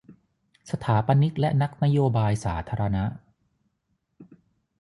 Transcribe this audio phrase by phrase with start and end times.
[0.71, 3.03] สถาปนิกและนักนโยบายสาธารณะ